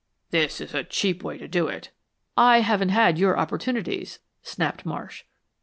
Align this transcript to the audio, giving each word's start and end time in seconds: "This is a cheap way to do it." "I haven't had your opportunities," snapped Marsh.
"This 0.31 0.59
is 0.59 0.73
a 0.73 0.83
cheap 0.83 1.21
way 1.21 1.37
to 1.37 1.47
do 1.47 1.67
it." 1.67 1.91
"I 2.35 2.61
haven't 2.61 2.89
had 2.89 3.19
your 3.19 3.37
opportunities," 3.37 4.17
snapped 4.41 4.83
Marsh. 4.83 5.25